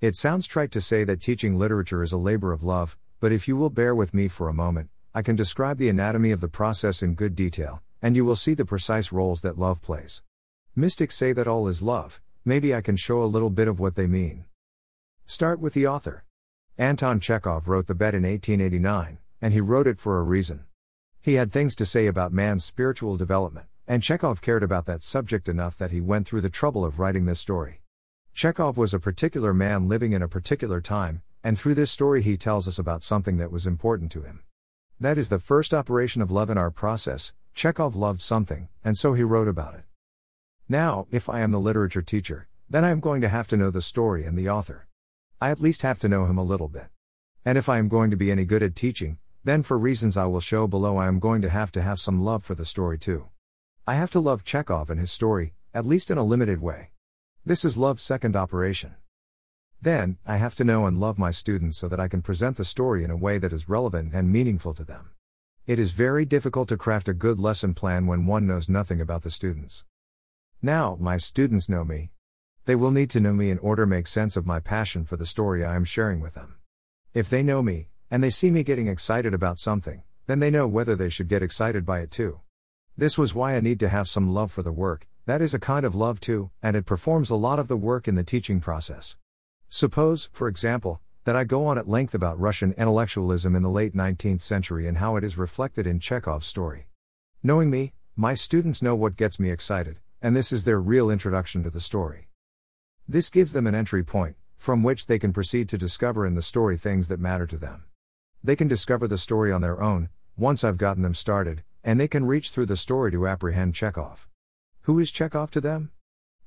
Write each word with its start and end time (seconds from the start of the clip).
It 0.00 0.14
sounds 0.14 0.46
trite 0.46 0.70
to 0.72 0.80
say 0.80 1.02
that 1.02 1.20
teaching 1.20 1.58
literature 1.58 2.04
is 2.04 2.12
a 2.12 2.18
labor 2.18 2.52
of 2.52 2.62
love, 2.62 2.96
but 3.18 3.32
if 3.32 3.48
you 3.48 3.56
will 3.56 3.68
bear 3.68 3.96
with 3.96 4.14
me 4.14 4.28
for 4.28 4.48
a 4.48 4.54
moment, 4.54 4.90
I 5.12 5.22
can 5.22 5.34
describe 5.34 5.76
the 5.76 5.88
anatomy 5.88 6.30
of 6.30 6.40
the 6.40 6.46
process 6.46 7.02
in 7.02 7.16
good 7.16 7.34
detail, 7.34 7.82
and 8.00 8.14
you 8.14 8.24
will 8.24 8.36
see 8.36 8.54
the 8.54 8.64
precise 8.64 9.10
roles 9.10 9.40
that 9.40 9.58
love 9.58 9.82
plays. 9.82 10.22
Mystics 10.76 11.16
say 11.16 11.32
that 11.32 11.48
all 11.48 11.66
is 11.66 11.82
love, 11.82 12.20
maybe 12.44 12.72
I 12.72 12.80
can 12.80 12.96
show 12.96 13.24
a 13.24 13.26
little 13.26 13.50
bit 13.50 13.66
of 13.66 13.80
what 13.80 13.96
they 13.96 14.06
mean. 14.06 14.44
Start 15.26 15.58
with 15.58 15.74
the 15.74 15.88
author. 15.88 16.24
Anton 16.78 17.18
Chekhov 17.18 17.66
wrote 17.66 17.88
The 17.88 17.96
Bet 17.96 18.14
in 18.14 18.22
1889, 18.22 19.18
and 19.42 19.52
he 19.52 19.60
wrote 19.60 19.88
it 19.88 19.98
for 19.98 20.20
a 20.20 20.22
reason. 20.22 20.64
He 21.20 21.34
had 21.34 21.50
things 21.50 21.74
to 21.74 21.84
say 21.84 22.06
about 22.06 22.32
man's 22.32 22.64
spiritual 22.64 23.16
development, 23.16 23.66
and 23.88 24.00
Chekhov 24.00 24.42
cared 24.42 24.62
about 24.62 24.86
that 24.86 25.02
subject 25.02 25.48
enough 25.48 25.76
that 25.78 25.90
he 25.90 26.00
went 26.00 26.28
through 26.28 26.42
the 26.42 26.50
trouble 26.50 26.84
of 26.84 27.00
writing 27.00 27.26
this 27.26 27.40
story. 27.40 27.80
Chekhov 28.34 28.76
was 28.76 28.94
a 28.94 29.00
particular 29.00 29.52
man 29.52 29.88
living 29.88 30.12
in 30.12 30.22
a 30.22 30.28
particular 30.28 30.80
time, 30.80 31.22
and 31.42 31.58
through 31.58 31.74
this 31.74 31.90
story 31.90 32.22
he 32.22 32.36
tells 32.36 32.68
us 32.68 32.78
about 32.78 33.02
something 33.02 33.36
that 33.38 33.50
was 33.50 33.66
important 33.66 34.12
to 34.12 34.22
him. 34.22 34.42
That 35.00 35.18
is 35.18 35.28
the 35.28 35.38
first 35.38 35.72
operation 35.72 36.22
of 36.22 36.30
love 36.30 36.50
in 36.50 36.58
our 36.58 36.70
process. 36.70 37.32
Chekhov 37.54 37.96
loved 37.96 38.20
something, 38.20 38.68
and 38.84 38.96
so 38.96 39.14
he 39.14 39.22
wrote 39.22 39.48
about 39.48 39.74
it. 39.74 39.84
Now, 40.68 41.06
if 41.10 41.28
I 41.28 41.40
am 41.40 41.50
the 41.50 41.60
literature 41.60 42.02
teacher, 42.02 42.48
then 42.68 42.84
I 42.84 42.90
am 42.90 43.00
going 43.00 43.20
to 43.22 43.28
have 43.28 43.48
to 43.48 43.56
know 43.56 43.70
the 43.70 43.80
story 43.80 44.24
and 44.24 44.36
the 44.36 44.48
author. 44.48 44.86
I 45.40 45.50
at 45.50 45.60
least 45.60 45.82
have 45.82 45.98
to 46.00 46.08
know 46.08 46.26
him 46.26 46.36
a 46.36 46.42
little 46.42 46.68
bit. 46.68 46.88
And 47.44 47.56
if 47.56 47.68
I 47.68 47.78
am 47.78 47.88
going 47.88 48.10
to 48.10 48.16
be 48.16 48.30
any 48.30 48.44
good 48.44 48.62
at 48.62 48.76
teaching, 48.76 49.18
then 49.44 49.62
for 49.62 49.78
reasons 49.78 50.16
I 50.16 50.26
will 50.26 50.40
show 50.40 50.66
below, 50.66 50.96
I 50.96 51.06
am 51.06 51.20
going 51.20 51.40
to 51.42 51.48
have 51.48 51.72
to 51.72 51.82
have 51.82 51.98
some 51.98 52.22
love 52.22 52.44
for 52.44 52.54
the 52.54 52.64
story 52.64 52.98
too. 52.98 53.28
I 53.86 53.94
have 53.94 54.10
to 54.10 54.20
love 54.20 54.44
Chekhov 54.44 54.90
and 54.90 55.00
his 55.00 55.10
story, 55.10 55.54
at 55.72 55.86
least 55.86 56.10
in 56.10 56.18
a 56.18 56.24
limited 56.24 56.60
way. 56.60 56.90
This 57.48 57.64
is 57.64 57.78
love's 57.78 58.02
second 58.02 58.36
operation. 58.36 58.96
Then, 59.80 60.18
I 60.26 60.36
have 60.36 60.54
to 60.56 60.64
know 60.64 60.84
and 60.84 61.00
love 61.00 61.18
my 61.18 61.30
students 61.30 61.78
so 61.78 61.88
that 61.88 61.98
I 61.98 62.06
can 62.06 62.20
present 62.20 62.58
the 62.58 62.64
story 62.66 63.02
in 63.02 63.10
a 63.10 63.16
way 63.16 63.38
that 63.38 63.54
is 63.54 63.70
relevant 63.70 64.12
and 64.12 64.30
meaningful 64.30 64.74
to 64.74 64.84
them. 64.84 65.12
It 65.66 65.78
is 65.78 65.92
very 65.92 66.26
difficult 66.26 66.68
to 66.68 66.76
craft 66.76 67.08
a 67.08 67.14
good 67.14 67.40
lesson 67.40 67.72
plan 67.72 68.06
when 68.06 68.26
one 68.26 68.46
knows 68.46 68.68
nothing 68.68 69.00
about 69.00 69.22
the 69.22 69.30
students. 69.30 69.86
Now, 70.60 70.98
my 71.00 71.16
students 71.16 71.70
know 71.70 71.86
me. 71.86 72.10
They 72.66 72.74
will 72.74 72.90
need 72.90 73.08
to 73.12 73.20
know 73.20 73.32
me 73.32 73.50
in 73.50 73.58
order 73.60 73.84
to 73.84 73.86
make 73.86 74.08
sense 74.08 74.36
of 74.36 74.44
my 74.44 74.60
passion 74.60 75.06
for 75.06 75.16
the 75.16 75.24
story 75.24 75.64
I 75.64 75.74
am 75.74 75.84
sharing 75.84 76.20
with 76.20 76.34
them. 76.34 76.56
If 77.14 77.30
they 77.30 77.42
know 77.42 77.62
me, 77.62 77.88
and 78.10 78.22
they 78.22 78.28
see 78.28 78.50
me 78.50 78.62
getting 78.62 78.88
excited 78.88 79.32
about 79.32 79.58
something, 79.58 80.02
then 80.26 80.40
they 80.40 80.50
know 80.50 80.68
whether 80.68 80.94
they 80.94 81.08
should 81.08 81.28
get 81.28 81.42
excited 81.42 81.86
by 81.86 82.00
it 82.00 82.10
too. 82.10 82.40
This 82.94 83.16
was 83.16 83.34
why 83.34 83.56
I 83.56 83.60
need 83.60 83.80
to 83.80 83.88
have 83.88 84.06
some 84.06 84.34
love 84.34 84.52
for 84.52 84.62
the 84.62 84.70
work, 84.70 85.07
that 85.28 85.42
is 85.42 85.52
a 85.52 85.58
kind 85.58 85.84
of 85.84 85.94
love 85.94 86.20
too, 86.20 86.50
and 86.62 86.74
it 86.74 86.86
performs 86.86 87.28
a 87.28 87.36
lot 87.36 87.58
of 87.58 87.68
the 87.68 87.76
work 87.76 88.08
in 88.08 88.14
the 88.14 88.24
teaching 88.24 88.60
process. 88.60 89.18
Suppose, 89.68 90.30
for 90.32 90.48
example, 90.48 91.02
that 91.24 91.36
I 91.36 91.44
go 91.44 91.66
on 91.66 91.76
at 91.76 91.86
length 91.86 92.14
about 92.14 92.40
Russian 92.40 92.72
intellectualism 92.78 93.54
in 93.54 93.62
the 93.62 93.68
late 93.68 93.94
19th 93.94 94.40
century 94.40 94.86
and 94.86 94.96
how 94.96 95.16
it 95.16 95.24
is 95.24 95.36
reflected 95.36 95.86
in 95.86 96.00
Chekhov's 96.00 96.46
story. 96.46 96.86
Knowing 97.42 97.68
me, 97.68 97.92
my 98.16 98.32
students 98.32 98.80
know 98.80 98.94
what 98.94 99.18
gets 99.18 99.38
me 99.38 99.50
excited, 99.50 99.98
and 100.22 100.34
this 100.34 100.50
is 100.50 100.64
their 100.64 100.80
real 100.80 101.10
introduction 101.10 101.62
to 101.62 101.68
the 101.68 101.78
story. 101.78 102.28
This 103.06 103.28
gives 103.28 103.52
them 103.52 103.66
an 103.66 103.74
entry 103.74 104.02
point, 104.02 104.36
from 104.56 104.82
which 104.82 105.08
they 105.08 105.18
can 105.18 105.34
proceed 105.34 105.68
to 105.68 105.76
discover 105.76 106.24
in 106.24 106.36
the 106.36 106.40
story 106.40 106.78
things 106.78 107.08
that 107.08 107.20
matter 107.20 107.46
to 107.48 107.58
them. 107.58 107.84
They 108.42 108.56
can 108.56 108.66
discover 108.66 109.06
the 109.06 109.18
story 109.18 109.52
on 109.52 109.60
their 109.60 109.82
own, 109.82 110.08
once 110.38 110.64
I've 110.64 110.78
gotten 110.78 111.02
them 111.02 111.12
started, 111.12 111.64
and 111.84 112.00
they 112.00 112.08
can 112.08 112.24
reach 112.24 112.48
through 112.48 112.64
the 112.64 112.76
story 112.76 113.10
to 113.12 113.26
apprehend 113.26 113.74
Chekhov. 113.74 114.26
Who 114.88 114.98
is 114.98 115.10
Chekhov 115.10 115.50
to 115.50 115.60
them? 115.60 115.90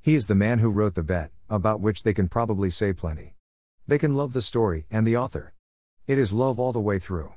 He 0.02 0.16
is 0.16 0.26
the 0.26 0.34
man 0.34 0.58
who 0.58 0.72
wrote 0.72 0.96
the 0.96 1.04
bet, 1.04 1.30
about 1.48 1.80
which 1.80 2.02
they 2.02 2.12
can 2.12 2.28
probably 2.28 2.72
say 2.72 2.92
plenty. 2.92 3.36
They 3.88 4.00
can 4.00 4.16
love 4.16 4.34
the 4.34 4.42
story 4.42 4.88
and 4.90 5.06
the 5.06 5.16
author. 5.16 5.54
It 6.08 6.18
is 6.18 6.34
love 6.34 6.60
all 6.60 6.74
the 6.74 6.80
way 6.80 6.98
through. 6.98 7.36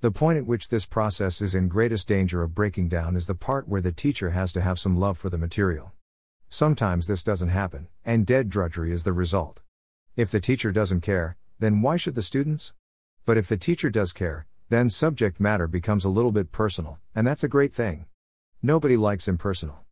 The 0.00 0.10
point 0.10 0.38
at 0.38 0.46
which 0.46 0.70
this 0.70 0.86
process 0.86 1.42
is 1.42 1.54
in 1.54 1.68
greatest 1.68 2.08
danger 2.08 2.42
of 2.42 2.54
breaking 2.54 2.88
down 2.88 3.16
is 3.16 3.26
the 3.26 3.34
part 3.34 3.68
where 3.68 3.82
the 3.82 3.92
teacher 3.92 4.30
has 4.30 4.50
to 4.54 4.62
have 4.62 4.78
some 4.78 4.98
love 4.98 5.18
for 5.18 5.28
the 5.28 5.36
material. 5.36 5.92
Sometimes 6.48 7.06
this 7.06 7.22
doesn't 7.22 7.50
happen, 7.50 7.88
and 8.02 8.24
dead 8.24 8.48
drudgery 8.48 8.92
is 8.92 9.04
the 9.04 9.12
result. 9.12 9.60
If 10.16 10.30
the 10.30 10.40
teacher 10.40 10.72
doesn't 10.72 11.02
care, 11.02 11.36
then 11.58 11.82
why 11.82 11.98
should 11.98 12.14
the 12.14 12.22
students? 12.22 12.72
But 13.26 13.36
if 13.36 13.46
the 13.46 13.58
teacher 13.58 13.90
does 13.90 14.14
care, 14.14 14.46
then 14.70 14.88
subject 14.88 15.38
matter 15.38 15.68
becomes 15.68 16.02
a 16.02 16.08
little 16.08 16.32
bit 16.32 16.50
personal, 16.50 16.98
and 17.14 17.26
that's 17.26 17.44
a 17.44 17.46
great 17.46 17.74
thing. 17.74 18.06
Nobody 18.62 18.96
likes 18.96 19.28
impersonal. 19.28 19.82